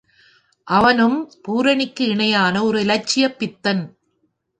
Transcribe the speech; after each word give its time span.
அவனும் 0.67 1.31
பூரணிக்கு 1.41 2.05
இணையான 2.07 2.63
ஓர் 2.63 2.75
இலட்சியப் 2.75 3.39
பித்தன். 3.39 3.83